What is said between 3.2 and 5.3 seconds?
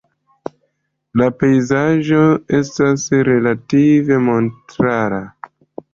relative montara.